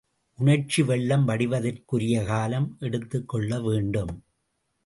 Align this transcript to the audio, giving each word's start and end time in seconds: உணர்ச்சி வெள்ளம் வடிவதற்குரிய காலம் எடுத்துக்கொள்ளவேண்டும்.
உணர்ச்சி 0.39 0.81
வெள்ளம் 0.83 1.25
வடிவதற்குரிய 1.25 2.23
காலம் 2.23 2.67
எடுத்துக்கொள்ளவேண்டும். 2.79 4.13